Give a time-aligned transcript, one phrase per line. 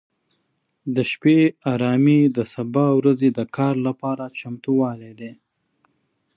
[0.95, 1.39] د شپې
[1.73, 5.31] ارامي د سبا ورځې د کار لپاره چمتووالی دی.